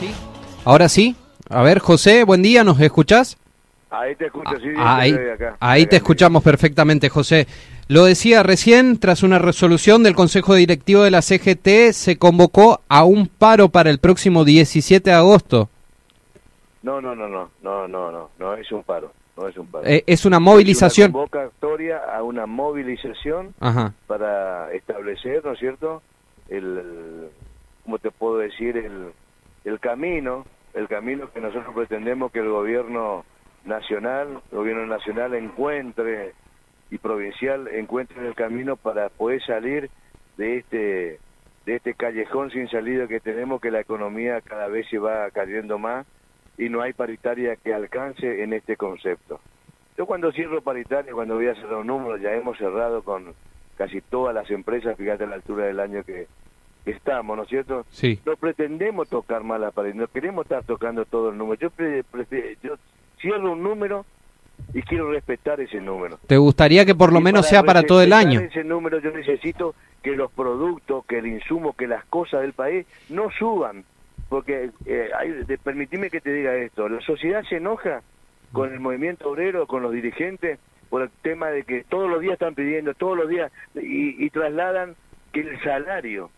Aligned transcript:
sí. 0.00 0.10
Ahora 0.64 0.88
sí. 0.88 1.16
A 1.48 1.62
ver, 1.62 1.78
José, 1.80 2.24
buen 2.24 2.42
día, 2.42 2.62
¿nos 2.64 2.80
escuchás? 2.80 3.36
Ahí 3.90 4.14
te 4.14 4.26
escucho, 4.26 4.56
sí, 4.62 4.68
Ah, 4.76 4.98
ahí, 4.98 5.10
estoy 5.10 5.30
acá. 5.30 5.56
ahí 5.58 5.82
Acá 5.82 5.90
te 5.90 5.96
escuchamos 5.96 6.42
perfectamente, 6.44 7.08
José. 7.08 7.48
Lo 7.88 8.04
decía 8.04 8.44
recién, 8.44 8.98
tras 9.00 9.24
una 9.24 9.40
resolución 9.40 10.04
del 10.04 10.14
Consejo 10.14 10.54
Directivo 10.54 11.02
de 11.02 11.10
la 11.10 11.22
CGT, 11.22 11.92
se 11.92 12.16
convocó 12.18 12.80
a 12.88 13.02
un 13.02 13.26
paro 13.26 13.68
para 13.70 13.90
el 13.90 13.98
próximo 13.98 14.44
17 14.44 15.10
de 15.10 15.16
agosto. 15.16 15.68
No, 16.84 17.00
no, 17.00 17.16
no, 17.16 17.28
no, 17.28 17.50
no, 17.62 17.88
no, 17.88 18.12
no, 18.12 18.30
no 18.38 18.54
es 18.54 18.70
un 18.70 18.84
paro, 18.84 19.12
no 19.36 19.48
es 19.48 19.56
un 19.58 19.66
paro. 19.66 19.84
Eh, 19.86 20.04
es 20.06 20.24
una 20.24 20.38
movilización. 20.38 21.10
Es 21.10 21.14
una 21.14 21.26
convocatoria 21.26 21.98
a 22.16 22.22
una 22.22 22.46
movilización 22.46 23.54
Ajá. 23.58 23.92
para 24.06 24.72
establecer, 24.72 25.44
¿no 25.44 25.52
es 25.52 25.58
cierto? 25.58 26.00
El, 26.48 27.28
¿cómo 27.82 27.98
te 27.98 28.12
puedo 28.12 28.38
decir? 28.38 28.76
El, 28.76 29.08
el 29.64 29.80
camino, 29.80 30.44
el 30.74 30.88
camino 30.88 31.30
que 31.32 31.40
nosotros 31.40 31.74
pretendemos 31.74 32.32
que 32.32 32.40
el 32.40 32.48
gobierno 32.48 33.24
nacional, 33.64 34.40
el 34.50 34.58
gobierno 34.58 34.86
nacional 34.86 35.34
encuentre 35.34 36.34
y 36.90 36.98
provincial 36.98 37.68
encuentre 37.68 38.26
el 38.26 38.34
camino 38.34 38.76
para 38.76 39.08
poder 39.10 39.42
salir 39.44 39.90
de 40.36 40.58
este 40.58 41.20
de 41.66 41.76
este 41.76 41.94
callejón 41.94 42.50
sin 42.50 42.68
salida 42.68 43.06
que 43.06 43.20
tenemos 43.20 43.60
que 43.60 43.70
la 43.70 43.80
economía 43.80 44.40
cada 44.40 44.68
vez 44.68 44.88
se 44.88 44.98
va 44.98 45.30
cayendo 45.30 45.78
más 45.78 46.06
y 46.56 46.68
no 46.68 46.80
hay 46.80 46.92
paritaria 46.94 47.56
que 47.56 47.74
alcance 47.74 48.42
en 48.42 48.52
este 48.52 48.76
concepto. 48.76 49.40
Yo 49.96 50.06
cuando 50.06 50.32
cierro 50.32 50.62
paritaria, 50.62 51.12
cuando 51.12 51.34
voy 51.34 51.48
a 51.48 51.54
cerrar 51.54 51.76
un 51.76 51.86
número, 51.86 52.16
ya 52.16 52.32
hemos 52.34 52.56
cerrado 52.56 53.02
con 53.02 53.34
casi 53.76 54.00
todas 54.00 54.34
las 54.34 54.50
empresas, 54.50 54.96
fíjate 54.96 55.26
la 55.26 55.36
altura 55.36 55.66
del 55.66 55.80
año 55.80 56.02
que 56.02 56.26
que 56.90 56.96
estamos, 56.96 57.36
¿no 57.36 57.44
es 57.44 57.48
cierto? 57.48 57.86
Sí. 57.90 58.18
No 58.26 58.36
pretendemos 58.36 59.08
tocar 59.08 59.42
más 59.44 59.60
la 59.60 59.70
pared, 59.70 59.94
no 59.94 60.06
queremos 60.08 60.44
estar 60.44 60.64
tocando 60.64 61.04
todo 61.04 61.30
el 61.30 61.38
número. 61.38 61.60
Yo, 61.60 61.70
pre- 61.70 62.04
yo 62.62 62.74
cierro 63.20 63.52
un 63.52 63.62
número 63.62 64.04
y 64.74 64.82
quiero 64.82 65.10
respetar 65.10 65.60
ese 65.60 65.80
número. 65.80 66.18
¿Te 66.26 66.36
gustaría 66.36 66.84
que 66.84 66.94
por 66.94 67.12
lo 67.12 67.20
Y 67.20 67.22
menos 67.22 67.46
sea 67.46 67.62
para 67.62 67.82
todo 67.82 68.02
el 68.02 68.12
año? 68.12 68.40
ese 68.40 68.64
número 68.64 68.98
yo 68.98 69.10
necesito 69.10 69.74
que 70.02 70.16
los 70.16 70.30
productos, 70.32 71.04
que 71.06 71.18
el 71.18 71.26
insumo, 71.26 71.74
que 71.74 71.86
las 71.86 72.04
cosas 72.06 72.42
del 72.42 72.52
país 72.52 72.86
no 73.08 73.30
suban. 73.38 73.84
Porque, 74.28 74.70
eh, 74.86 75.10
hay, 75.18 75.30
de- 75.44 75.58
permitime 75.58 76.08
que 76.10 76.20
te 76.20 76.32
diga 76.32 76.54
esto, 76.56 76.88
la 76.88 77.00
sociedad 77.00 77.42
se 77.48 77.56
enoja 77.56 78.02
con 78.52 78.72
el 78.72 78.80
movimiento 78.80 79.28
obrero, 79.30 79.66
con 79.66 79.82
los 79.82 79.92
dirigentes, 79.92 80.58
por 80.88 81.02
el 81.02 81.10
tema 81.22 81.48
de 81.48 81.62
que 81.64 81.84
todos 81.84 82.10
los 82.10 82.20
días 82.20 82.34
están 82.34 82.54
pidiendo, 82.54 82.94
todos 82.94 83.16
los 83.16 83.28
días, 83.28 83.52
y, 83.74 84.24
y 84.24 84.30
trasladan 84.30 84.94
que 85.32 85.40
el 85.40 85.60
salario 85.62 86.30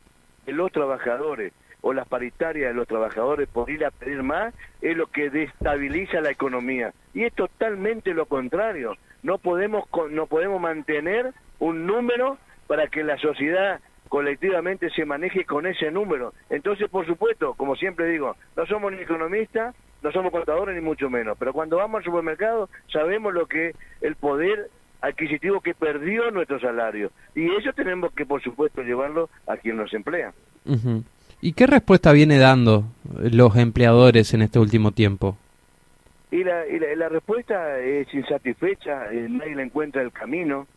de 0.47 0.53
los 0.53 0.73
trabajadores 0.73 1.53
o 1.83 1.93
las 1.93 2.09
paritarias 2.09 2.71
de 2.71 2.75
los 2.75 2.89
trabajadores 2.89 3.49
por 3.49 3.69
ir 3.69 3.85
a 3.85 3.91
pedir 3.91 4.23
más 4.23 4.55
es 4.81 4.97
lo 4.97 5.09
que 5.09 5.31
destabiliza 5.31 6.21
la 6.21 6.31
economía. 6.31 6.93
Y 7.13 7.25
es 7.25 7.35
totalmente 7.35 8.15
lo 8.15 8.27
contrario. 8.27 8.97
No 9.23 9.39
podemos 9.39 9.85
no 10.11 10.27
podemos 10.27 10.61
mantener 10.61 11.33
un 11.59 11.87
número 11.87 12.39
para 12.67 12.87
que 12.87 13.05
la 13.05 13.19
sociedad 13.19 13.81
colectivamente 14.09 14.91
se 14.91 15.05
maneje 15.05 15.45
con 15.45 15.67
ese 15.67 15.91
número. 15.91 16.33
Entonces 16.51 16.89
por 16.89 17.07
supuesto 17.07 17.55
como 17.55 17.77
siempre 17.77 18.07
digo 18.07 18.37
no 18.57 18.67
somos 18.67 18.93
ni 18.93 19.03
economistas 19.03 19.75
no 20.03 20.11
somos 20.11 20.33
contadores 20.33 20.75
ni 20.75 20.81
mucho 20.81 21.11
menos. 21.11 21.37
Pero 21.39 21.53
cuando 21.53 21.77
vamos 21.77 21.99
al 21.99 22.05
supermercado 22.05 22.69
sabemos 22.93 23.35
lo 23.35 23.47
que 23.47 23.75
el 24.01 24.17
poder 24.17 24.71
adquisitivo 25.03 25.61
que 25.61 25.75
perdió 25.75 26.31
nuestro 26.31 26.59
salario 26.59 27.11
y 27.35 27.55
eso 27.55 27.73
tenemos 27.75 28.13
que 28.13 28.25
por 28.25 28.43
supuesto 28.43 28.83
llevarlo 28.83 29.29
a 29.47 29.57
quien 29.57 29.77
nos 29.77 29.93
emplea 29.93 30.33
Ujú. 30.65 31.05
¿Y 31.41 31.55
qué 31.55 31.67
respuesta 31.67 32.13
viene 32.13 32.39
dando 32.39 32.85
los 33.21 33.57
empleadores 33.57 34.33
en 34.33 34.43
este 34.43 34.61
último 34.61 34.93
tiempo? 34.93 35.37
Y 36.31 36.45
la, 36.45 36.67
y 36.69 36.79
la, 36.79 36.95
la 36.95 37.09
respuesta 37.09 37.81
es 37.81 38.13
insatisfecha, 38.15 39.13
eh, 39.13 39.27
nadie 39.29 39.57
le 39.57 39.65
encuentra 39.65 40.03
el 40.03 40.13
camino. 40.13 40.69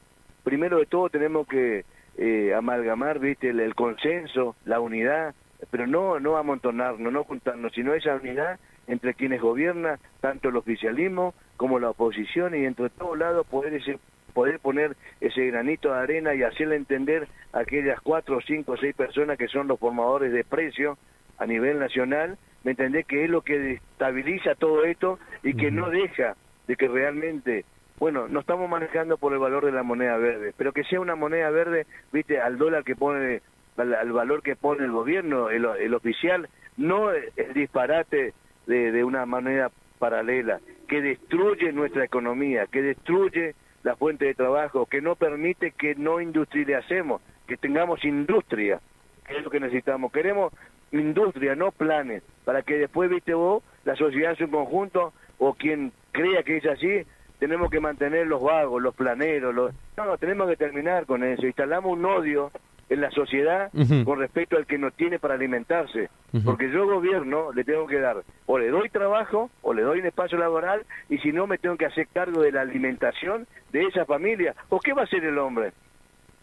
Primero 0.44 0.80
de 0.80 0.88
todo 0.88 1.10
tenemos 1.10 1.48
que 1.48 1.86
eh, 2.18 2.54
amalgamar, 2.56 3.20
viste, 3.20 3.50
el, 3.52 3.60
el 3.60 3.76
consenso, 3.76 4.56
la 4.66 4.80
unidad, 4.80 5.36
pero 5.70 5.86
no 5.86 6.20
no 6.20 6.38
amontonarnos, 6.38 7.14
no 7.14 7.24
juntarnos, 7.24 7.72
sino 7.74 7.94
esa 7.94 8.16
unidad 8.16 8.60
entre 8.88 9.14
quienes 9.14 9.42
gobiernan, 9.42 10.00
tanto 10.20 10.50
el 10.50 10.56
oficialismo 10.56 11.36
como 11.58 11.80
la 11.80 11.92
oposición, 11.92 12.56
y 12.56 12.66
entre 12.66 12.90
todos 12.90 13.18
lados 13.18 13.46
poder 13.48 13.76
ese 13.76 14.00
poder 14.36 14.60
poner 14.60 14.98
ese 15.22 15.48
granito 15.48 15.94
de 15.94 16.00
arena 16.00 16.36
y 16.36 16.44
hacerle 16.44 16.76
entender 16.76 17.28
a 17.54 17.60
aquellas 17.60 18.00
cuatro, 18.02 18.40
cinco, 18.46 18.76
seis 18.78 18.94
personas 18.94 19.38
que 19.38 19.48
son 19.48 19.68
los 19.70 19.80
formadores 19.80 20.34
de 20.34 20.44
precios 20.44 21.00
a 21.38 21.46
nivel 21.48 21.80
nacional, 21.80 22.38
¿me 22.66 22.72
entendés? 22.72 23.08
Que 23.08 23.24
es 23.24 23.30
lo 23.30 23.42
que 23.42 23.58
destabiliza 23.58 24.54
todo 24.56 24.84
esto 24.84 25.20
y 25.42 25.56
que 25.56 25.72
no 25.72 25.90
deja 25.90 26.36
de 26.68 26.76
que 26.76 26.88
realmente, 26.90 27.64
bueno, 27.98 28.28
no 28.28 28.42
estamos 28.42 28.70
manejando 28.70 29.18
por 29.18 29.32
el 29.32 29.40
valor 29.40 29.66
de 29.66 29.72
la 29.72 29.84
moneda 29.84 30.18
verde, 30.18 30.54
pero 30.58 30.74
que 30.74 30.84
sea 30.84 31.00
una 31.00 31.16
moneda 31.16 31.50
verde, 31.50 31.86
viste, 32.12 32.40
al 32.40 32.58
dólar 32.58 32.84
que 32.84 32.96
pone, 32.96 33.42
al, 33.78 33.96
al 33.96 34.12
valor 34.12 34.44
que 34.44 34.58
pone 34.58 34.84
el 34.84 34.92
gobierno, 34.92 35.50
el, 35.50 35.66
el 35.66 35.94
oficial, 35.94 36.50
no 36.76 37.12
el 37.12 37.54
disparate 37.54 38.34
de, 38.68 38.92
de 38.92 39.04
una 39.06 39.26
moneda 39.26 39.72
paralela, 39.98 40.60
que 40.90 41.02
destruye 41.02 41.72
nuestra 41.72 42.04
economía, 42.04 42.68
que 42.68 42.82
destruye 42.82 43.56
la 43.86 43.96
fuente 43.96 44.26
de 44.26 44.34
trabajo, 44.34 44.88
que 44.88 45.00
no 45.00 45.16
permite 45.16 45.72
que 45.72 45.94
no 45.94 46.20
industrialicemos, 46.20 47.22
que 47.48 47.56
tengamos 47.56 48.04
industria, 48.04 48.82
que 49.28 49.38
es 49.38 49.44
lo 49.44 49.52
que 49.52 49.60
necesitamos. 49.60 50.12
Queremos 50.12 50.52
industria, 50.92 51.56
no 51.56 51.72
planes, 51.72 52.24
para 52.46 52.64
que 52.64 52.80
después, 52.80 53.12
viste 53.12 53.36
vos, 53.36 53.64
la 53.84 53.96
sociedad 53.96 54.32
en 54.32 54.38
su 54.38 54.50
conjunto, 54.50 55.14
o 55.38 55.54
quien 55.54 55.92
crea 56.12 56.42
que 56.42 56.58
es 56.58 56.66
así, 56.66 57.06
tenemos 57.38 57.70
que 57.70 57.80
mantener 57.80 58.26
los 58.26 58.42
vagos, 58.42 58.82
los 58.82 58.96
planeros, 58.96 59.54
los... 59.54 59.72
No, 59.98 60.06
no, 60.06 60.18
tenemos 60.18 60.50
que 60.50 60.56
terminar 60.56 61.06
con 61.06 61.24
eso. 61.24 61.46
Instalamos 61.46 61.94
un 61.94 62.06
odio 62.06 62.52
en 62.90 63.02
la 63.02 63.10
sociedad 63.12 63.72
con 64.04 64.20
respecto 64.20 64.58
al 64.58 64.66
que 64.66 64.78
no 64.78 64.92
tiene 64.92 65.20
para 65.20 65.34
alimentarse. 65.36 66.10
Porque 66.44 66.70
yo 66.70 66.86
gobierno 66.86 67.52
le 67.54 67.64
tengo 67.64 67.88
que 67.88 68.00
dar, 68.00 68.18
o 68.46 68.58
le 68.58 68.70
doy 68.70 68.90
trabajo, 68.90 69.50
o 69.62 69.74
le 69.74 69.84
doy 69.84 70.00
un 70.00 70.06
espacio 70.06 70.38
laboral, 70.38 70.82
y 71.10 71.18
si 71.20 71.32
no 71.32 71.48
me 71.48 71.58
tengo 71.58 71.78
que 71.78 71.86
hacer 71.86 72.08
cargo 72.14 72.42
de 72.42 72.52
la 72.52 72.62
alimentación 72.62 73.48
de 73.72 73.84
esa 73.84 74.06
familia. 74.06 74.54
¿O 74.70 74.80
qué 74.80 74.94
va 74.94 75.02
a 75.02 75.06
hacer 75.06 75.24
el 75.24 75.38
hombre? 75.38 75.72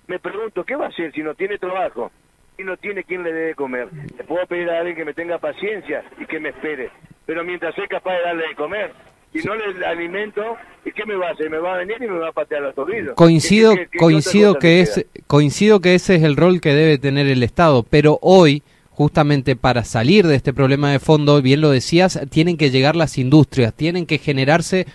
Me 0.07 0.19
pregunto, 0.19 0.65
¿qué 0.65 0.77
va 0.77 0.87
a 0.87 0.89
hacer 0.89 1.13
si 1.13 1.23
no 1.23 1.35
tiene 1.35 1.59
trabajo? 1.59 2.11
Y 2.59 2.65
no 2.65 2.77
tiene 2.77 3.05
quien 3.05 3.23
le 3.23 3.33
debe 3.33 3.55
comer. 3.55 3.89
Le 4.17 4.25
puedo 4.25 4.47
pedir 4.47 4.71
a 4.71 4.79
alguien 4.79 4.97
que 4.97 5.05
me 5.05 5.15
tenga 5.15 5.39
paciencia 5.39 6.05
y 6.19 6.27
que 6.27 6.41
me 6.41 6.51
espere. 6.51 6.91
Pero 7.27 7.45
mientras 7.45 7.75
soy 7.75 7.87
capaz 7.89 8.15
de 8.15 8.23
darle 8.23 8.49
de 8.49 8.55
comer, 8.55 8.93
si 9.33 9.47
no 9.47 9.55
le 9.55 9.85
alimento, 9.87 10.43
¿y 10.85 10.93
qué 10.93 11.05
me 11.07 11.15
va 11.17 11.29
a 11.29 11.33
hacer? 11.33 11.49
Me 11.51 11.59
va 11.59 11.75
a 11.75 11.79
venir 11.79 11.97
y 12.01 12.07
me 12.07 12.19
va 12.19 12.29
a 12.29 12.33
patear 12.33 12.63
los 12.63 12.75
tobillos. 12.75 13.15
Coincido, 13.15 13.71
¿Qué- 13.73 13.77
qué- 13.77 13.85
qué- 13.85 13.91
qué 13.93 13.99
coincido 13.99 14.59
que 14.59 14.81
es, 14.81 15.07
coincido 15.27 15.81
que 15.81 15.95
ese 15.95 16.17
es 16.17 16.23
el 16.23 16.37
rol 16.37 16.61
que 16.61 16.75
debe 16.75 16.99
tener 16.99 17.27
el 17.27 17.43
Estado, 17.43 17.83
pero 17.83 18.19
hoy, 18.23 18.63
justamente 18.91 19.57
para 19.57 19.85
salir 19.85 20.27
de 20.27 20.35
este 20.37 20.53
problema 20.53 20.91
de 20.93 20.99
fondo, 20.99 21.41
bien 21.41 21.61
lo 21.61 21.71
decías, 21.71 22.21
tienen 22.31 22.57
que 22.57 22.71
llegar 22.71 22.95
las 22.97 23.17
industrias, 23.19 23.73
tienen 23.75 24.05
que 24.07 24.19
generarse 24.19 24.87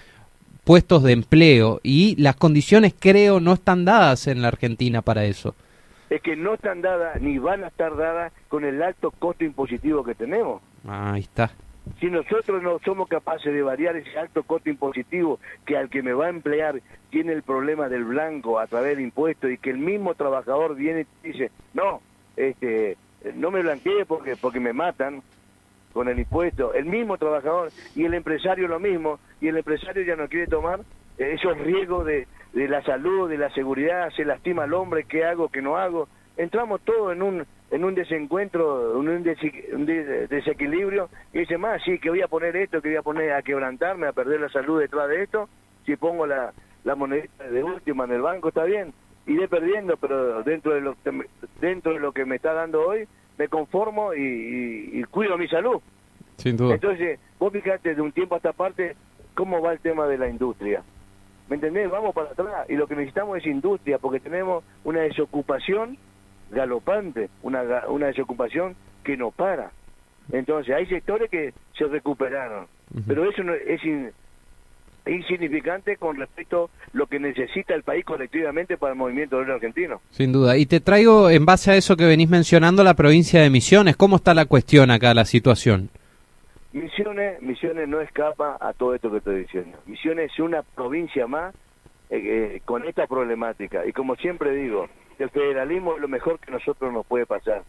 puestos 0.64 1.02
de 1.04 1.14
empleo 1.14 1.80
y 1.82 2.16
las 2.22 2.36
condiciones 2.36 2.94
creo 2.98 3.40
no 3.40 3.54
están 3.54 3.86
dadas 3.86 4.28
en 4.28 4.42
la 4.42 4.50
Argentina 4.50 5.02
para 5.02 5.26
eso. 5.26 5.56
Es 6.10 6.22
que 6.22 6.36
no 6.36 6.54
están 6.54 6.82
dadas 6.82 7.22
ni 7.22 7.38
van 7.38 7.64
a 7.64 7.68
estar 7.68 7.96
dadas 7.98 8.32
con 8.50 8.64
el 8.66 8.82
alto 8.82 9.12
costo 9.12 9.44
impositivo 9.44 10.04
que 10.04 10.14
tenemos. 10.16 10.62
Ahí 10.88 11.22
está. 11.22 11.52
Si 12.00 12.08
nosotros 12.08 12.62
no 12.62 12.80
somos 12.86 13.08
capaces 13.08 13.52
de 13.52 13.62
variar 13.62 13.96
ese 13.96 14.18
alto 14.18 14.44
costo 14.44 14.70
impositivo 14.70 15.40
que 15.66 15.78
al 15.78 15.90
que 15.90 16.04
me 16.04 16.14
va 16.14 16.28
a 16.28 16.30
emplear 16.30 16.82
tiene 17.10 17.34
el 17.34 17.42
problema 17.42 17.90
del 17.90 18.04
blanco 18.04 18.60
a 18.60 18.68
través 18.68 18.96
del 18.96 19.06
impuesto 19.06 19.50
y 19.50 19.58
que 19.58 19.72
el 19.72 19.80
mismo 19.80 20.14
trabajador 20.14 20.76
viene 20.76 21.08
y 21.24 21.32
dice, 21.32 21.52
no, 21.74 22.02
este, 22.36 22.98
no 23.34 23.52
me 23.52 23.62
blanquee 23.62 24.06
porque, 24.06 24.36
porque 24.36 24.60
me 24.60 24.74
matan 24.74 25.24
con 25.94 26.08
el 26.08 26.20
impuesto, 26.20 26.74
el 26.76 26.86
mismo 26.86 27.18
trabajador 27.18 27.72
y 27.96 28.06
el 28.06 28.14
empresario 28.14 28.68
lo 28.68 28.80
mismo, 28.80 29.20
y 29.42 29.48
el 29.48 29.58
empresario 29.58 30.04
ya 30.04 30.16
no 30.16 30.28
quiere 30.28 30.46
tomar 30.46 30.82
eh, 31.18 31.34
esos 31.34 31.58
riesgos 31.58 32.06
de, 32.06 32.28
de 32.54 32.68
la 32.68 32.84
salud, 32.84 33.28
de 33.28 33.40
la 33.40 33.50
seguridad, 33.52 34.12
se 34.16 34.24
lastima 34.24 34.66
al 34.66 34.74
hombre, 34.74 35.06
qué 35.06 35.26
hago, 35.26 35.50
qué 35.50 35.62
no 35.62 35.78
hago, 35.78 36.08
entramos 36.38 36.82
todos 36.82 37.14
en 37.14 37.24
un 37.24 37.48
en 37.72 37.84
un 37.84 37.96
desencuentro, 37.96 38.92
en 38.94 38.98
un, 38.98 39.10
un 39.10 39.86
de- 39.86 40.28
desequilibrio, 40.28 41.10
y 41.34 41.40
dice 41.40 41.58
más, 41.58 41.82
sí, 41.84 42.00
que 42.00 42.10
voy 42.10 42.22
a 42.22 42.28
poner 42.28 42.56
esto, 42.56 42.82
que 42.82 42.90
voy 42.90 42.98
a 42.98 43.02
poner 43.02 43.34
a 43.34 43.42
quebrantarme, 43.42 44.08
a 44.08 44.14
perder 44.14 44.40
la 44.42 44.50
salud 44.50 44.80
detrás 44.80 45.10
de 45.10 45.24
esto, 45.24 45.50
si 45.86 45.96
pongo 45.96 46.26
la, 46.26 46.54
la 46.84 46.96
monedita 46.96 47.44
de 47.50 47.64
última 47.64 48.06
en 48.06 48.12
el 48.14 48.22
banco, 48.22 48.50
está 48.50 48.64
bien, 48.64 48.94
iré 49.26 49.48
perdiendo, 49.48 49.98
pero 49.98 50.44
dentro 50.44 50.74
de 50.74 50.82
lo 50.82 50.96
que 51.04 51.12
me, 51.12 51.26
dentro 51.60 51.94
de 51.94 52.00
lo 52.00 52.12
que 52.14 52.24
me 52.26 52.38
está 52.38 52.54
dando 52.54 52.88
hoy, 52.88 53.08
me 53.38 53.48
conformo 53.50 54.14
y, 54.14 54.22
y- 54.22 55.00
y 55.00 55.04
cuido 55.04 55.38
mi 55.38 55.48
salud. 55.48 55.82
Sin 56.38 56.56
duda. 56.56 56.76
Entonces, 56.76 57.20
vos 57.40 57.52
fijate 57.52 57.96
de 57.96 58.02
un 58.02 58.12
tiempo 58.12 58.36
a 58.36 58.38
esta 58.38 58.54
parte 58.54 58.96
cómo 59.36 59.62
va 59.62 59.74
el 59.74 59.80
tema 59.80 60.08
de 60.08 60.18
la 60.18 60.28
industria. 60.30 60.84
¿Me 61.50 61.56
entendés? 61.56 61.90
Vamos 61.90 62.14
para 62.16 62.30
atrás 62.32 62.70
y 62.70 62.76
lo 62.76 62.88
que 62.88 62.96
necesitamos 62.96 63.38
es 63.38 63.46
industria 63.46 63.98
porque 64.00 64.20
tenemos 64.20 64.64
una 64.84 65.02
desocupación 65.02 65.98
galopante, 66.52 67.30
una, 67.44 67.64
una 67.88 68.08
desocupación 68.08 68.76
que 69.04 69.18
no 69.18 69.32
para. 69.32 69.72
Entonces, 70.32 70.76
hay 70.76 70.86
sectores 70.88 71.30
que 71.30 71.54
se 71.78 71.86
recuperaron, 71.86 72.68
pero 73.08 73.30
eso 73.30 73.44
no, 73.44 73.54
es 73.54 73.82
insignificante 75.10 75.98
con 75.98 76.18
respecto 76.18 76.66
a 76.66 76.90
lo 76.98 77.08
que 77.08 77.20
necesita 77.20 77.74
el 77.74 77.84
país 77.84 78.06
colectivamente 78.06 78.78
para 78.78 78.94
el 78.94 79.00
movimiento 79.00 79.38
obrero 79.38 79.56
argentino. 79.56 80.02
Sin 80.12 80.32
duda. 80.32 80.58
Y 80.58 80.66
te 80.66 80.80
traigo, 80.80 81.30
en 81.30 81.46
base 81.46 81.72
a 81.72 81.76
eso 81.76 81.96
que 81.96 82.06
venís 82.06 82.30
mencionando, 82.30 82.84
la 82.84 82.94
provincia 82.94 83.42
de 83.42 83.50
Misiones. 83.50 83.96
¿Cómo 83.96 84.18
está 84.18 84.34
la 84.34 84.46
cuestión 84.46 84.92
acá, 84.92 85.14
la 85.14 85.26
situación? 85.26 85.90
Misiones, 86.74 87.42
Misiones 87.42 87.88
no 87.88 88.02
escapa 88.02 88.58
a 88.60 88.74
todo 88.74 88.96
esto 88.96 89.10
que 89.10 89.18
estoy 89.18 89.40
diciendo. 89.42 89.78
Misiones 89.86 90.32
es 90.32 90.40
una 90.40 90.62
provincia 90.62 91.26
más 91.28 91.56
eh, 92.10 92.56
eh, 92.56 92.62
con 92.66 92.86
esta 92.86 93.08
problemática. 93.08 93.86
Y 93.86 93.94
como 93.94 94.16
siempre 94.16 94.54
digo, 94.54 94.88
el 95.24 95.30
federalismo 95.30 95.96
es 95.96 96.02
lo 96.02 96.08
mejor 96.08 96.40
que 96.40 96.52
nosotros 96.52 96.92
nos 96.94 97.06
puede 97.06 97.26
pasar. 97.26 97.64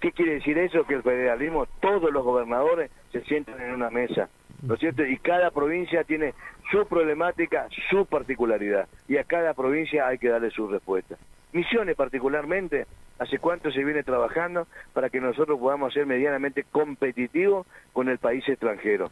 ¿Qué 0.00 0.12
quiere 0.12 0.34
decir 0.34 0.58
eso? 0.58 0.84
Que 0.84 0.94
el 0.94 1.02
federalismo, 1.02 1.66
todos 1.80 2.10
los 2.12 2.24
gobernadores 2.24 2.90
se 3.12 3.22
sientan 3.22 3.60
en 3.60 3.72
una 3.72 3.90
mesa, 3.90 4.28
¿no 4.62 4.74
es 4.74 4.80
cierto? 4.80 5.04
Y 5.04 5.18
cada 5.18 5.50
provincia 5.50 6.04
tiene 6.04 6.34
su 6.70 6.86
problemática, 6.86 7.68
su 7.90 8.06
particularidad, 8.06 8.88
y 9.08 9.16
a 9.16 9.24
cada 9.24 9.54
provincia 9.54 10.06
hay 10.06 10.18
que 10.18 10.28
darle 10.28 10.50
su 10.50 10.66
respuesta. 10.68 11.16
Misiones 11.52 11.96
particularmente, 11.96 12.86
¿hace 13.18 13.38
cuánto 13.38 13.70
se 13.70 13.84
viene 13.84 14.02
trabajando 14.02 14.66
para 14.92 15.10
que 15.10 15.20
nosotros 15.20 15.58
podamos 15.58 15.92
ser 15.92 16.06
medianamente 16.06 16.64
competitivos 16.64 17.66
con 17.92 18.08
el 18.08 18.18
país 18.18 18.48
extranjero? 18.48 19.10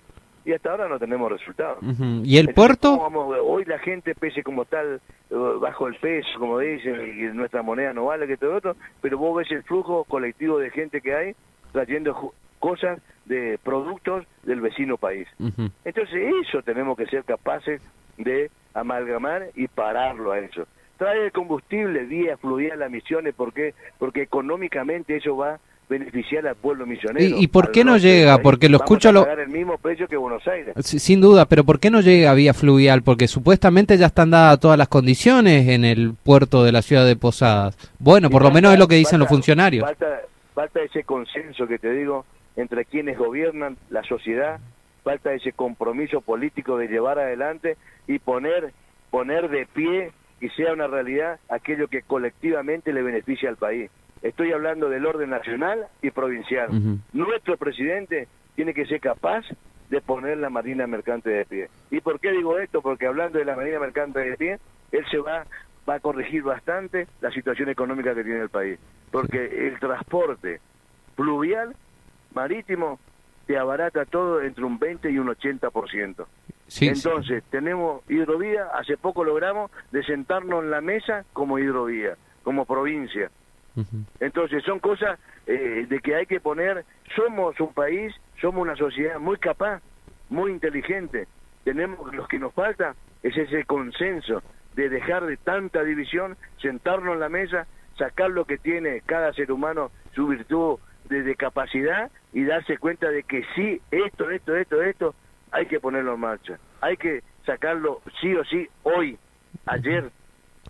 Y 0.48 0.54
hasta 0.54 0.70
ahora 0.70 0.88
no 0.88 0.98
tenemos 0.98 1.30
resultados. 1.30 1.78
¿Y 2.24 2.38
el 2.38 2.54
puerto? 2.54 2.94
hoy 2.94 3.66
la 3.66 3.78
gente 3.80 4.14
pese 4.14 4.42
como 4.42 4.64
tal, 4.64 4.98
eh, 5.28 5.34
bajo 5.60 5.88
el 5.88 5.96
peso, 5.96 6.38
como 6.38 6.58
dicen, 6.58 7.18
y 7.18 7.36
nuestra 7.36 7.60
moneda 7.60 7.92
no 7.92 8.06
vale 8.06 8.26
que 8.26 8.38
todo 8.38 8.56
otro, 8.56 8.74
pero 9.02 9.18
vos 9.18 9.36
ves 9.36 9.50
el 9.52 9.62
flujo 9.64 10.04
colectivo 10.04 10.58
de 10.58 10.70
gente 10.70 11.02
que 11.02 11.14
hay 11.14 11.34
trayendo 11.72 12.32
cosas 12.58 12.98
de 13.26 13.58
productos 13.62 14.24
del 14.44 14.62
vecino 14.62 14.96
país. 14.96 15.28
Entonces 15.84 16.32
eso 16.46 16.62
tenemos 16.62 16.96
que 16.96 17.04
ser 17.08 17.24
capaces 17.24 17.82
de 18.16 18.50
amalgamar 18.72 19.48
y 19.54 19.68
pararlo 19.68 20.32
a 20.32 20.38
eso. 20.38 20.66
Trae 20.96 21.26
el 21.26 21.32
combustible 21.32 22.04
vía 22.04 22.38
fluvial 22.38 22.82
a 22.82 22.88
Misiones, 22.88 23.34
¿por 23.34 23.52
Porque 23.98 24.22
económicamente 24.22 25.16
eso 25.16 25.36
va 25.36 25.60
beneficiar 25.88 26.46
al 26.46 26.56
pueblo 26.56 26.86
misionero. 26.86 27.36
¿Y, 27.38 27.46
por 27.48 27.72
qué 27.72 27.84
no 27.84 27.96
llega? 27.96 28.38
Porque 28.38 28.68
lo 28.68 28.76
escucho... 28.78 29.10
lo... 29.10 29.26
el 29.26 29.48
mismo 29.48 29.78
precio 29.78 30.06
que 30.06 30.16
Buenos 30.16 30.46
Aires. 30.46 30.74
Sin 30.84 31.20
duda, 31.20 31.46
pero 31.46 31.64
¿por 31.64 31.80
qué 31.80 31.90
no 31.90 32.00
llega 32.00 32.34
vía 32.34 32.54
fluvial? 32.54 33.02
Porque 33.02 33.28
supuestamente 33.28 33.96
ya 33.96 34.06
están 34.06 34.30
dadas 34.30 34.60
todas 34.60 34.78
las 34.78 34.88
condiciones 34.88 35.68
en 35.68 35.84
el 35.84 36.14
puerto 36.14 36.64
de 36.64 36.72
la 36.72 36.82
ciudad 36.82 37.06
de 37.06 37.16
Posadas. 37.16 37.76
Bueno, 37.98 38.30
por 38.30 38.42
lo 38.42 38.50
menos 38.50 38.72
es 38.72 38.78
lo 38.78 38.88
que 38.88 38.96
dicen 38.96 39.18
los 39.18 39.28
funcionarios. 39.28 39.84
Falta, 39.84 40.20
falta 40.54 40.82
ese 40.82 41.04
consenso 41.04 41.66
que 41.66 41.78
te 41.78 41.92
digo 41.92 42.24
entre 42.56 42.84
quienes 42.84 43.16
gobiernan 43.16 43.76
la 43.88 44.02
sociedad, 44.02 44.58
falta 45.04 45.32
ese 45.32 45.52
compromiso 45.52 46.20
político 46.20 46.76
de 46.76 46.88
llevar 46.88 47.18
adelante 47.18 47.76
y 48.06 48.18
poner, 48.18 48.72
poner 49.10 49.48
de 49.48 49.66
pie 49.66 50.10
y 50.40 50.48
sea 50.50 50.72
una 50.72 50.86
realidad 50.86 51.38
aquello 51.48 51.88
que 51.88 52.02
colectivamente 52.02 52.92
le 52.92 53.02
beneficia 53.02 53.48
al 53.48 53.56
país. 53.56 53.90
Estoy 54.22 54.52
hablando 54.52 54.88
del 54.88 55.06
orden 55.06 55.30
nacional 55.30 55.86
y 56.02 56.10
provincial. 56.10 56.68
Nuestro 57.12 57.56
presidente 57.56 58.28
tiene 58.54 58.74
que 58.74 58.86
ser 58.86 59.00
capaz 59.00 59.44
de 59.90 60.00
poner 60.00 60.38
la 60.38 60.50
Marina 60.50 60.86
Mercante 60.86 61.30
de 61.30 61.44
pie. 61.44 61.68
¿Y 61.90 62.00
por 62.00 62.20
qué 62.20 62.32
digo 62.32 62.58
esto? 62.58 62.82
Porque 62.82 63.06
hablando 63.06 63.38
de 63.38 63.44
la 63.44 63.56
Marina 63.56 63.78
Mercante 63.78 64.20
de 64.20 64.36
pie, 64.36 64.58
él 64.92 65.04
se 65.10 65.18
va, 65.18 65.46
va 65.88 65.94
a 65.94 66.00
corregir 66.00 66.42
bastante 66.42 67.06
la 67.20 67.30
situación 67.30 67.68
económica 67.68 68.14
que 68.14 68.24
tiene 68.24 68.40
el 68.40 68.50
país. 68.50 68.78
Porque 69.10 69.68
el 69.68 69.78
transporte 69.78 70.60
fluvial, 71.16 71.74
marítimo, 72.34 72.98
te 73.46 73.56
abarata 73.56 74.04
todo 74.04 74.42
entre 74.42 74.64
un 74.64 74.78
20 74.78 75.10
y 75.10 75.18
un 75.18 75.28
80%. 75.28 76.26
Sí, 76.66 76.88
Entonces, 76.88 77.42
tenemos 77.50 78.02
hidrovía, 78.10 78.66
hace 78.74 78.98
poco 78.98 79.24
logramos 79.24 79.70
de 79.90 80.02
sentarnos 80.02 80.62
en 80.62 80.70
la 80.70 80.82
mesa 80.82 81.24
como 81.32 81.58
hidrovía, 81.58 82.16
como 82.42 82.66
provincia. 82.66 83.30
Entonces 84.20 84.62
son 84.64 84.78
cosas 84.80 85.18
eh, 85.46 85.86
de 85.88 86.00
que 86.00 86.14
hay 86.14 86.26
que 86.26 86.40
poner, 86.40 86.84
somos 87.14 87.58
un 87.60 87.72
país, 87.72 88.14
somos 88.40 88.62
una 88.62 88.76
sociedad 88.76 89.18
muy 89.18 89.38
capaz, 89.38 89.82
muy 90.28 90.50
inteligente. 90.50 91.26
Tenemos, 91.64 92.14
lo 92.14 92.26
que 92.26 92.38
nos 92.38 92.52
falta 92.54 92.94
es 93.22 93.36
ese 93.36 93.64
consenso 93.64 94.42
de 94.74 94.88
dejar 94.88 95.26
de 95.26 95.36
tanta 95.36 95.82
división, 95.82 96.36
sentarnos 96.60 97.14
en 97.14 97.20
la 97.20 97.28
mesa, 97.28 97.66
sacar 97.96 98.30
lo 98.30 98.44
que 98.44 98.58
tiene 98.58 99.02
cada 99.04 99.32
ser 99.32 99.50
humano, 99.50 99.90
su 100.14 100.28
virtud 100.28 100.78
de, 101.08 101.34
capacidad 101.34 102.10
y 102.32 102.44
darse 102.44 102.78
cuenta 102.78 103.10
de 103.10 103.22
que 103.22 103.42
sí, 103.54 103.80
esto, 103.90 104.30
esto, 104.30 104.56
esto, 104.56 104.82
esto, 104.82 105.14
hay 105.50 105.66
que 105.66 105.80
ponerlo 105.80 106.14
en 106.14 106.20
marcha. 106.20 106.58
Hay 106.80 106.96
que 106.96 107.22
sacarlo 107.44 108.02
sí 108.20 108.34
o 108.34 108.44
sí 108.44 108.68
hoy, 108.82 109.18
ayer, 109.66 110.10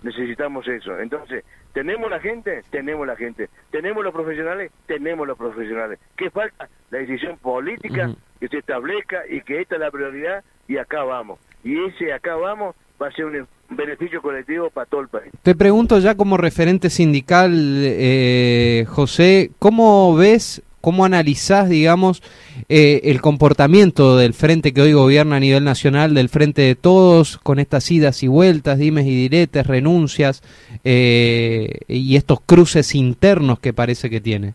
necesitamos 0.03 0.67
eso. 0.69 0.99
Entonces, 0.99 1.45
¿tenemos 1.79 2.11
la 2.11 2.19
gente? 2.19 2.65
Tenemos 2.71 3.07
la 3.07 3.15
gente. 3.15 3.49
¿Tenemos 3.71 4.03
los 4.03 4.13
profesionales? 4.13 4.73
Tenemos 4.87 5.29
los 5.29 5.39
profesionales. 5.39 6.01
¿Qué 6.17 6.29
falta? 6.29 6.69
La 6.91 6.99
decisión 6.99 7.39
política 7.39 8.11
que 8.41 8.49
se 8.49 8.59
establezca 8.59 9.21
y 9.29 9.43
que 9.43 9.61
esta 9.61 9.77
es 9.77 9.81
la 9.81 9.93
prioridad 9.93 10.43
y 10.67 10.77
acá 10.79 11.05
vamos. 11.05 11.39
Y 11.63 11.79
ese 11.85 12.13
acá 12.13 12.35
vamos 12.35 12.75
va 13.01 13.07
a 13.07 13.13
ser 13.13 13.27
un 13.27 13.47
beneficio 13.71 14.21
colectivo 14.21 14.71
para 14.71 14.87
todo 14.87 15.03
el 15.03 15.09
país. 15.09 15.33
Te 15.45 15.55
pregunto 15.55 16.01
ya 16.01 16.17
como 16.17 16.37
referente 16.37 16.91
sindical, 16.91 17.53
eh, 17.55 18.85
José, 18.89 19.53
¿cómo 19.61 20.17
ves 20.17 20.65
¿Cómo 20.81 21.05
analizás, 21.05 21.69
digamos, 21.69 22.23
eh, 22.69 23.01
el 23.05 23.21
comportamiento 23.21 24.17
del 24.17 24.33
frente 24.33 24.73
que 24.73 24.83
hoy 24.83 24.93
gobierna 24.93 25.37
a 25.37 25.41
nivel 25.41 25.65
nacional, 25.65 26.15
del 26.15 26.29
frente 26.29 26.63
de 26.63 26.77
todos, 26.77 27.39
con 27.39 27.59
estas 27.59 27.91
idas 27.91 28.23
y 28.23 28.29
vueltas, 28.29 28.79
dimes 28.79 29.07
y 29.07 29.15
diretes, 29.15 29.67
renuncias 29.67 30.43
eh, 30.85 31.81
y 31.89 32.17
estos 32.17 32.41
cruces 32.41 32.95
internos 32.95 33.59
que 33.59 33.73
parece 33.73 34.09
que 34.09 34.21
tiene? 34.21 34.55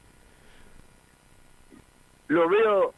Lo 2.30 2.48
veo 2.48 2.94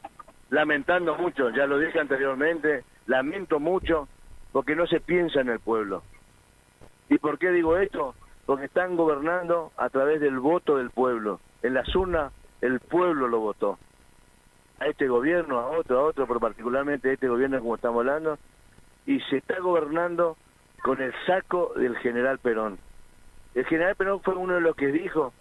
lamentando 0.51 1.16
mucho, 1.16 1.50
ya 1.50 1.66
lo 1.66 1.80
dije 1.80 2.00
anteriormente, 2.00 2.83
lamento 3.07 3.60
mucho 3.60 4.07
porque 4.51 4.75
no 4.75 4.88
se 4.88 5.01
piensa 5.01 5.42
en 5.42 5.50
el 5.50 5.60
pueblo. 5.60 6.04
¿Y 7.10 7.18
por 7.18 7.38
qué 7.38 7.51
digo 7.51 7.78
esto? 7.78 8.16
Porque 8.45 8.66
están 8.66 8.95
gobernando 8.95 9.71
a 9.78 9.89
través 9.89 10.21
del 10.21 10.39
voto 10.39 10.78
del 10.78 10.92
pueblo. 10.92 11.39
En 11.62 11.74
las 11.74 11.94
urnas 11.95 12.31
el 12.62 12.80
pueblo 12.80 13.28
lo 13.28 13.40
votó. 13.40 13.78
A 14.80 14.88
este 14.88 15.07
gobierno, 15.07 15.60
a 15.60 15.68
otro, 15.68 16.00
a 16.00 16.04
otro, 16.04 16.28
pero 16.28 16.40
particularmente 16.40 17.10
a 17.10 17.13
este 17.13 17.28
gobierno 17.28 17.59
como 17.59 17.76
estamos 17.76 18.00
hablando, 18.00 18.38
y 19.06 19.19
se 19.21 19.38
está 19.38 19.59
gobernando 19.59 20.38
con 20.83 21.02
el 21.02 21.14
saco 21.26 21.74
del 21.76 21.95
general 21.97 22.40
Perón. 22.40 22.78
El 23.54 23.66
general 23.66 23.95
Perón 23.95 24.21
fue 24.21 24.35
uno 24.35 24.56
de 24.56 24.62
los 24.62 24.76
que 24.76 24.88
dijo, 24.88 25.33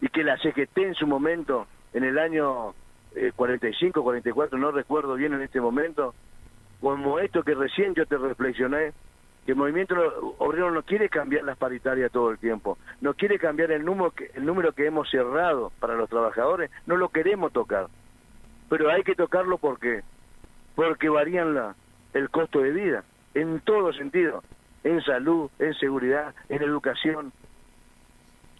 y 0.00 0.08
que 0.08 0.24
la 0.24 0.36
CGT 0.36 0.78
en 0.78 0.94
su 0.94 1.06
momento, 1.06 1.66
en 1.94 2.04
el 2.04 2.18
año 2.18 2.74
45, 3.36 4.00
eh, 4.00 4.02
44, 4.02 4.58
no 4.58 4.70
recuerdo 4.70 5.14
bien 5.14 5.32
en 5.32 5.42
este 5.42 5.60
momento, 5.60 6.14
como 6.80 7.18
esto 7.18 7.42
que 7.42 7.54
recién 7.54 7.94
yo 7.94 8.04
te 8.04 8.18
reflexioné, 8.18 8.92
que 9.44 9.52
el 9.52 9.58
movimiento 9.58 9.94
obrero 10.38 10.70
no 10.70 10.82
quiere 10.82 11.08
cambiar 11.08 11.44
las 11.44 11.58
paritarias 11.58 12.10
todo 12.10 12.30
el 12.30 12.38
tiempo, 12.38 12.78
no 13.00 13.14
quiere 13.14 13.38
cambiar 13.38 13.70
el 13.72 13.84
número 13.84 14.10
que, 14.10 14.30
el 14.34 14.46
número 14.46 14.72
que 14.72 14.86
hemos 14.86 15.10
cerrado 15.10 15.70
para 15.80 15.94
los 15.94 16.08
trabajadores, 16.08 16.70
no 16.86 16.96
lo 16.96 17.10
queremos 17.10 17.52
tocar. 17.52 17.88
Pero 18.68 18.90
hay 18.90 19.02
que 19.02 19.14
tocarlo 19.14 19.58
porque 19.58 20.02
porque 20.74 21.08
varían 21.08 21.54
la, 21.54 21.76
el 22.14 22.30
costo 22.30 22.60
de 22.60 22.72
vida 22.72 23.04
en 23.34 23.60
todo 23.60 23.92
sentido, 23.92 24.42
en 24.82 25.02
salud, 25.02 25.50
en 25.58 25.74
seguridad, 25.74 26.34
en 26.48 26.62
educación, 26.62 27.32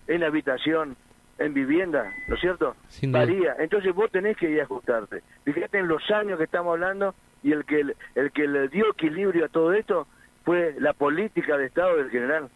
en 0.07 0.23
habitación, 0.23 0.97
en 1.38 1.55
vivienda, 1.55 2.12
¿no 2.29 2.35
es 2.35 2.41
cierto? 2.41 2.76
Varía. 3.09 3.57
Entonces 3.59 3.95
vos 3.95 4.11
tenés 4.11 4.37
que 4.37 4.50
ir 4.50 4.61
a 4.61 4.64
ajustarte. 4.64 5.23
Fíjate 5.45 5.79
en 5.79 5.88
los 5.88 6.09
años 6.11 6.38
que 6.38 6.45
estamos 6.45 6.73
hablando 6.73 7.14
y 7.43 7.53
el 7.53 7.64
que 7.64 7.85
el 8.14 8.33
que 8.33 8.47
le 8.47 8.69
dio 8.69 8.91
equilibrio 8.91 9.47
a 9.47 9.49
todo 9.49 9.73
esto 9.73 10.07
fue 10.44 10.74
la 10.78 10.92
política 10.92 11.56
de 11.56 11.66
Estado 11.66 11.96
del 11.96 12.10
general 12.10 12.48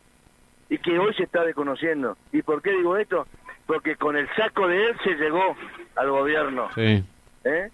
y 0.68 0.78
que 0.78 0.98
hoy 0.98 1.14
se 1.14 1.24
está 1.24 1.44
desconociendo. 1.44 2.16
¿Y 2.32 2.42
por 2.42 2.62
qué 2.62 2.70
digo 2.72 2.96
esto? 2.96 3.26
Porque 3.66 3.96
con 3.96 4.16
el 4.16 4.28
saco 4.34 4.68
de 4.68 4.86
él 4.86 4.96
se 5.02 5.14
llegó 5.14 5.56
al 5.96 6.10
gobierno. 6.10 6.68
¿Eh? 6.76 7.70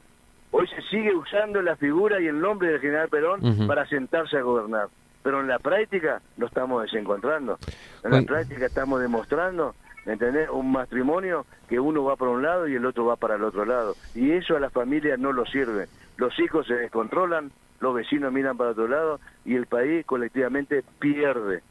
Hoy 0.51 0.69
se 0.69 0.83
sigue 0.83 1.15
usando 1.15 1.61
la 1.63 1.77
figura 1.77 2.21
y 2.21 2.29
el 2.29 2.41
nombre 2.41 2.69
del 2.69 2.81
general 2.81 3.09
Perón 3.09 3.67
para 3.67 3.87
sentarse 3.87 4.37
a 4.37 4.43
gobernar. 4.43 4.89
Pero 5.23 5.41
en 5.41 5.49
la 5.49 5.59
práctica 5.59 6.21
lo 6.37 6.47
estamos 6.47 6.83
desencontrando. 6.83 7.59
En 8.05 8.13
la 8.13 8.23
práctica 8.23 8.67
estamos 8.67 9.01
demostrando, 9.01 9.75
¿entendés? 10.07 10.49
Un 10.51 10.71
matrimonio 10.71 11.47
que 11.69 11.81
uno 11.81 12.05
va 12.05 12.15
para 12.17 12.31
un 12.31 12.43
lado 12.43 12.69
y 12.69 12.75
el 12.77 12.87
otro 12.87 13.07
va 13.07 13.17
para 13.17 13.35
el 13.35 13.43
otro 13.43 13.65
lado. 13.65 13.95
Y 14.15 14.33
eso 14.33 14.57
a 14.57 14.61
la 14.61 14.71
familia 14.71 15.17
no 15.17 15.33
lo 15.33 15.45
sirve. 15.47 15.89
Los 16.19 16.39
hijos 16.39 16.67
se 16.67 16.75
descontrolan, 16.75 17.51
los 17.85 17.95
vecinos 17.95 18.33
miran 18.33 18.57
para 18.57 18.71
otro 18.71 18.89
lado 18.89 19.21
y 19.45 19.55
el 19.55 19.67
país 19.67 20.05
colectivamente 20.07 20.83
pierde. 20.99 21.63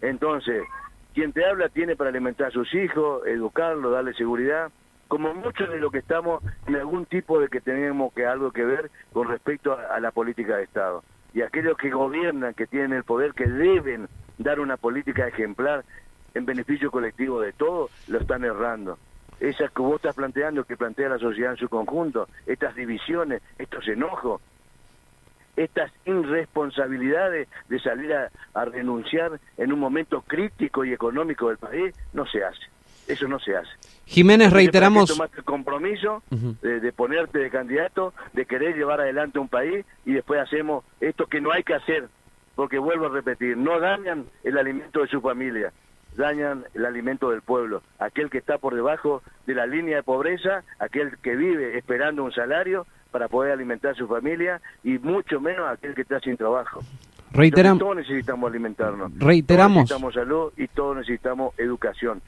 Entonces, 0.00 0.64
quien 1.14 1.32
te 1.32 1.46
habla 1.46 1.68
tiene 1.68 1.96
para 1.96 2.10
alimentar 2.10 2.48
a 2.48 2.50
sus 2.50 2.74
hijos, 2.74 3.26
educarlos, 3.26 3.92
darle 3.92 4.12
seguridad, 4.14 4.70
como 5.08 5.32
muchos 5.34 5.70
de 5.70 5.78
los 5.78 5.92
que 5.92 5.98
estamos 5.98 6.42
en 6.66 6.76
algún 6.76 7.06
tipo 7.06 7.38
de 7.38 7.48
que 7.48 7.60
tenemos 7.60 8.12
que 8.12 8.26
algo 8.26 8.50
que 8.50 8.64
ver 8.64 8.90
con 9.12 9.28
respecto 9.28 9.72
a, 9.72 9.94
a 9.94 10.00
la 10.00 10.10
política 10.10 10.56
de 10.56 10.64
Estado. 10.64 11.04
Y 11.32 11.42
aquellos 11.42 11.76
que 11.76 11.90
gobiernan, 11.90 12.54
que 12.54 12.66
tienen 12.66 12.92
el 12.92 13.04
poder, 13.04 13.32
que 13.32 13.46
deben 13.46 14.08
dar 14.38 14.58
una 14.58 14.76
política 14.76 15.28
ejemplar 15.28 15.84
en 16.34 16.44
beneficio 16.44 16.90
colectivo 16.90 17.40
de 17.40 17.52
todos, 17.52 17.90
lo 18.08 18.18
están 18.18 18.44
errando. 18.44 18.98
Esas 19.38 19.70
que 19.72 19.82
vos 19.82 19.96
estás 19.96 20.14
planteando, 20.14 20.64
que 20.64 20.76
plantea 20.76 21.08
la 21.08 21.18
sociedad 21.18 21.52
en 21.52 21.58
su 21.58 21.68
conjunto, 21.68 22.28
estas 22.46 22.74
divisiones, 22.74 23.42
estos 23.58 23.86
enojos, 23.88 24.40
estas 25.56 25.92
irresponsabilidades 26.04 27.48
de 27.68 27.78
salir 27.80 28.12
a, 28.14 28.30
a 28.54 28.64
renunciar 28.64 29.40
en 29.56 29.72
un 29.72 29.78
momento 29.78 30.22
crítico 30.22 30.84
y 30.84 30.92
económico 30.92 31.48
del 31.48 31.58
país, 31.58 31.94
no 32.12 32.26
se 32.26 32.44
hace. 32.44 32.62
Eso 33.08 33.26
no 33.26 33.38
se 33.40 33.56
hace. 33.56 33.70
Jiménez, 34.06 34.52
reiteramos... 34.52 35.10
¿para 35.10 35.28
qué 35.28 35.34
tomaste 35.34 35.38
el 35.38 35.44
compromiso 35.44 36.22
de, 36.30 36.80
de 36.80 36.92
ponerte 36.92 37.40
de 37.40 37.50
candidato, 37.50 38.14
de 38.32 38.46
querer 38.46 38.76
llevar 38.76 39.00
adelante 39.00 39.38
un 39.38 39.48
país 39.48 39.84
y 40.06 40.12
después 40.12 40.40
hacemos 40.40 40.84
esto 41.00 41.26
que 41.26 41.40
no 41.40 41.52
hay 41.52 41.64
que 41.64 41.74
hacer, 41.74 42.08
porque 42.54 42.78
vuelvo 42.78 43.06
a 43.06 43.10
repetir, 43.10 43.56
no 43.56 43.80
dañan 43.80 44.26
el 44.44 44.56
alimento 44.56 45.00
de 45.00 45.08
su 45.08 45.20
familia, 45.20 45.72
dañan 46.16 46.64
el 46.74 46.86
alimento 46.86 47.30
del 47.30 47.42
pueblo, 47.42 47.82
aquel 47.98 48.30
que 48.30 48.38
está 48.38 48.58
por 48.58 48.74
debajo 48.74 49.22
de 49.46 49.54
la 49.54 49.66
línea 49.66 49.96
de 49.96 50.02
pobreza, 50.02 50.62
aquel 50.78 51.16
que 51.18 51.34
vive 51.34 51.76
esperando 51.78 52.22
un 52.24 52.32
salario 52.32 52.86
para 53.12 53.28
poder 53.28 53.52
alimentar 53.52 53.92
a 53.92 53.94
su 53.94 54.08
familia 54.08 54.60
y 54.82 54.98
mucho 54.98 55.40
menos 55.40 55.68
aquel 55.70 55.94
que 55.94 56.02
está 56.02 56.18
sin 56.18 56.36
trabajo. 56.36 56.80
Reiteram- 57.32 57.72
Entonces, 57.74 57.78
todos 57.78 57.96
necesitamos 57.96 58.50
alimentarnos. 58.50 59.12
Reiteramos. 59.18 59.88
Todos 59.88 60.02
necesitamos 60.02 60.14
salud 60.14 60.52
y 60.56 60.66
todos 60.68 60.96
necesitamos 60.96 61.54
educación. 61.58 62.20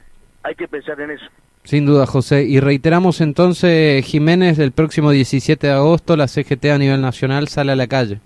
Hay 0.43 0.55
que 0.55 0.67
pensar 0.67 0.99
en 1.01 1.11
eso. 1.11 1.25
Sin 1.63 1.85
duda, 1.85 2.05
José. 2.05 2.43
Y 2.43 2.59
reiteramos 2.59 3.19
entonces, 3.21 4.05
Jiménez, 4.05 4.59
el 4.59 4.71
próximo 4.71 5.09
17 5.11 5.67
de 5.67 5.73
agosto 5.73 6.15
la 6.15 6.27
CGT 6.27 6.65
a 6.71 6.77
nivel 6.77 7.01
nacional 7.01 7.47
sale 7.47 7.71
a 7.71 7.75
la 7.75 7.87
calle. 7.87 8.19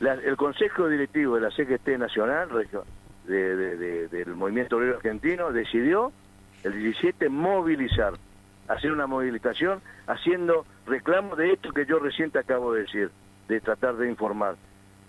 La- 0.00 0.14
el 0.14 0.36
Consejo 0.36 0.88
Directivo 0.88 1.36
de 1.36 1.42
la 1.42 1.50
CGT 1.50 1.96
Nacional 1.98 2.48
de- 3.28 3.56
de- 3.56 4.08
del 4.08 4.34
Movimiento 4.34 4.76
Obrero 4.76 4.96
Argentino 4.96 5.52
decidió 5.52 6.10
el 6.64 6.72
17 6.72 7.28
movilizar, 7.28 8.14
hacer 8.72 8.92
una 8.92 9.06
movilización 9.06 9.80
haciendo 10.06 10.64
reclamo 10.86 11.36
de 11.36 11.52
esto 11.52 11.72
que 11.72 11.86
yo 11.86 11.98
recién 11.98 12.30
te 12.30 12.38
acabo 12.38 12.72
de 12.72 12.82
decir, 12.82 13.10
de 13.48 13.60
tratar 13.60 13.96
de 13.96 14.08
informar. 14.08 14.56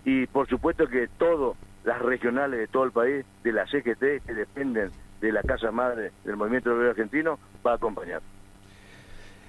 Y 0.05 0.27
por 0.27 0.47
supuesto 0.47 0.87
que 0.87 1.07
todas 1.17 1.57
las 1.83 2.01
regionales 2.01 2.59
de 2.59 2.67
todo 2.67 2.83
el 2.83 2.91
país, 2.91 3.25
de 3.43 3.51
la 3.51 3.65
CGT, 3.65 4.25
que 4.25 4.33
dependen 4.33 4.91
de 5.21 5.31
la 5.31 5.41
Casa 5.41 5.71
Madre 5.71 6.11
del 6.25 6.35
Movimiento 6.35 6.73
Obrero 6.73 6.91
Argentino, 6.91 7.39
va 7.65 7.71
a 7.71 7.75
acompañar. 7.75 8.21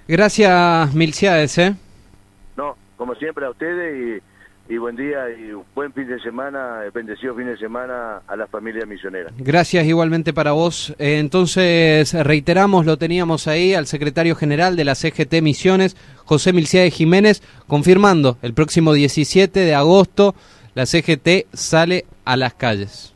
Gracias, 0.06 0.94
Milciades, 0.94 1.58
¿eh? 1.58 1.74
No, 2.56 2.76
como 2.96 3.14
siempre 3.14 3.46
a 3.46 3.50
ustedes 3.50 4.20
y, 4.20 4.33
y 4.68 4.76
buen 4.78 4.96
día 4.96 5.28
y 5.30 5.52
un 5.52 5.64
buen 5.74 5.92
fin 5.92 6.08
de 6.08 6.18
semana, 6.20 6.80
bendecido 6.92 7.34
fin 7.34 7.46
de 7.46 7.56
semana 7.58 8.22
a 8.26 8.36
la 8.36 8.46
familia 8.46 8.86
misionera. 8.86 9.30
Gracias 9.36 9.84
igualmente 9.86 10.32
para 10.32 10.52
vos. 10.52 10.94
Eh, 10.98 11.18
entonces, 11.18 12.14
reiteramos, 12.14 12.86
lo 12.86 12.96
teníamos 12.96 13.46
ahí 13.46 13.74
al 13.74 13.86
secretario 13.86 14.34
general 14.36 14.76
de 14.76 14.84
la 14.84 14.94
CGT 14.94 15.42
Misiones, 15.42 15.96
José 16.24 16.52
Milciades 16.52 16.94
Jiménez, 16.94 17.42
confirmando 17.66 18.38
el 18.42 18.54
próximo 18.54 18.92
17 18.92 19.60
de 19.60 19.74
agosto 19.74 20.34
la 20.74 20.86
CGT 20.86 21.46
sale 21.52 22.04
a 22.24 22.36
las 22.36 22.54
calles. 22.54 23.14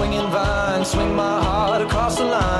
Swinging 0.00 0.30
vine, 0.30 0.82
swing 0.82 1.14
my 1.14 1.44
heart 1.44 1.82
across 1.82 2.16
the 2.16 2.24
line. 2.24 2.50